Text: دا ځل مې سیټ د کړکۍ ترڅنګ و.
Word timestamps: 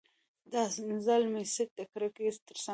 دا 0.51 0.63
ځل 1.05 1.23
مې 1.33 1.43
سیټ 1.53 1.69
د 1.79 1.81
کړکۍ 1.91 2.27
ترڅنګ 2.47 2.67
و. 2.67 2.69